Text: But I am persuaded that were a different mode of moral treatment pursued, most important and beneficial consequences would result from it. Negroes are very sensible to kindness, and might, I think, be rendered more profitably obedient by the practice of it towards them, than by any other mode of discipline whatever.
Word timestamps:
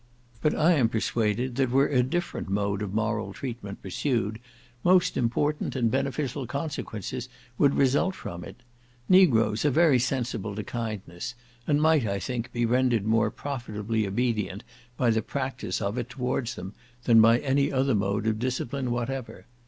But 0.41 0.55
I 0.55 0.71
am 0.73 0.89
persuaded 0.89 1.57
that 1.57 1.69
were 1.69 1.85
a 1.87 2.01
different 2.01 2.49
mode 2.49 2.81
of 2.81 2.91
moral 2.91 3.33
treatment 3.33 3.83
pursued, 3.83 4.39
most 4.83 5.15
important 5.15 5.75
and 5.75 5.91
beneficial 5.91 6.47
consequences 6.47 7.29
would 7.59 7.75
result 7.75 8.15
from 8.15 8.43
it. 8.43 8.55
Negroes 9.07 9.63
are 9.63 9.69
very 9.69 9.99
sensible 9.99 10.55
to 10.55 10.63
kindness, 10.63 11.35
and 11.67 11.79
might, 11.79 12.07
I 12.07 12.17
think, 12.17 12.51
be 12.51 12.65
rendered 12.65 13.05
more 13.05 13.29
profitably 13.29 14.07
obedient 14.07 14.63
by 14.97 15.11
the 15.11 15.21
practice 15.21 15.83
of 15.83 15.99
it 15.99 16.09
towards 16.09 16.55
them, 16.55 16.73
than 17.03 17.21
by 17.21 17.37
any 17.37 17.71
other 17.71 17.93
mode 17.93 18.25
of 18.25 18.39
discipline 18.39 18.89
whatever. 18.89 19.45